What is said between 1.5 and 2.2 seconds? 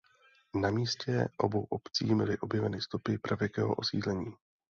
obcí